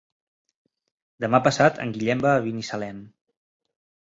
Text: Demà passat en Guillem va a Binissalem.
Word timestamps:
Demà 1.25 1.41
passat 1.49 1.77
en 1.85 1.93
Guillem 1.99 2.25
va 2.27 2.33
a 2.39 2.41
Binissalem. 2.47 3.05